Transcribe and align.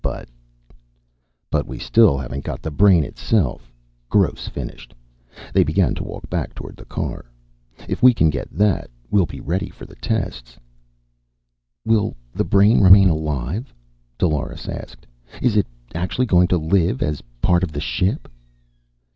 But" 0.03 0.29
"But 1.51 1.67
we 1.67 1.77
still 1.77 2.17
haven't 2.17 2.43
got 2.43 2.63
the 2.63 2.71
brain 2.71 3.03
itself," 3.03 3.71
Gross 4.09 4.47
finished. 4.47 4.95
They 5.53 5.63
began 5.63 5.93
to 5.93 6.03
walk 6.03 6.27
back 6.27 6.55
toward 6.55 6.75
the 6.77 6.85
car. 6.85 7.25
"If 7.87 8.01
we 8.01 8.11
can 8.11 8.31
get 8.31 8.49
that 8.49 8.89
we'll 9.11 9.27
be 9.27 9.39
ready 9.39 9.69
for 9.69 9.85
the 9.85 9.93
tests." 9.97 10.57
"Will 11.85 12.15
the 12.33 12.43
brain 12.43 12.81
remain 12.81 13.09
alive?" 13.09 13.71
Dolores 14.17 14.67
asked. 14.67 15.05
"Is 15.39 15.55
it 15.55 15.67
actually 15.93 16.25
going 16.25 16.47
to 16.47 16.57
live 16.57 17.03
as 17.03 17.21
part 17.43 17.61
of 17.61 17.71
the 17.71 17.79
ship?" 17.79 18.27